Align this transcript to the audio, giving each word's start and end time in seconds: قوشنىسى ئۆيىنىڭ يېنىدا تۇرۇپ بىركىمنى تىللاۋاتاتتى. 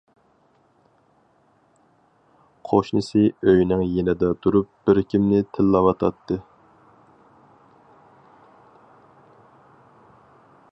قوشنىسى 2.69 3.21
ئۆيىنىڭ 3.43 3.83
يېنىدا 3.97 4.31
تۇرۇپ 4.47 4.73
بىركىمنى 4.89 5.43
تىللاۋاتاتتى. 5.57 6.41